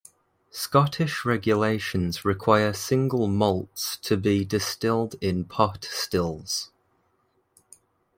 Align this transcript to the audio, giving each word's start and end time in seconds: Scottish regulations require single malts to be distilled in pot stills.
Scottish 0.49 1.25
regulations 1.25 2.25
require 2.25 2.73
single 2.73 3.27
malts 3.27 3.97
to 3.97 4.17
be 4.17 4.43
distilled 4.43 5.13
in 5.21 5.43
pot 5.45 5.85
stills. 5.91 6.71